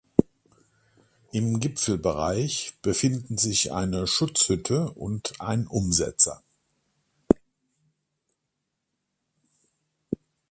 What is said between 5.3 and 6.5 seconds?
ein Umsetzer.